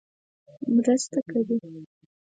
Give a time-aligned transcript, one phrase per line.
[0.73, 1.57] مرسته کوي.